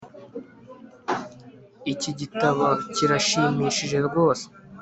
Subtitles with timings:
[1.93, 4.45] Iki gitabo kirashimishije rwose